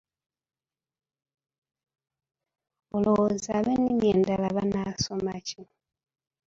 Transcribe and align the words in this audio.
Olowooza 2.95 3.51
ab'ennimi 3.59 4.05
endala 4.15 4.47
banaasoma 4.57 5.35
ki? 5.47 5.61